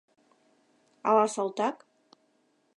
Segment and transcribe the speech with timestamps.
[1.09, 1.77] Ала салтак?